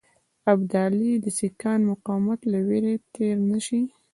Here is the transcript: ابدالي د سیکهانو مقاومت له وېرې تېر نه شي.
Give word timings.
ابدالي 0.53 1.11
د 1.23 1.25
سیکهانو 1.37 1.83
مقاومت 1.91 2.39
له 2.51 2.59
وېرې 2.67 2.95
تېر 3.15 3.35
نه 3.51 3.59
شي. 3.65 3.81